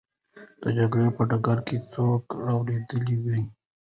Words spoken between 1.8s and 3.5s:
څوک رالوېدلی وو؟